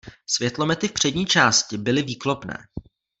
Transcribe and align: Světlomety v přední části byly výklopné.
Světlomety 0.27 0.87
v 0.87 0.91
přední 0.93 1.25
části 1.25 1.77
byly 1.77 2.03
výklopné. 2.03 2.57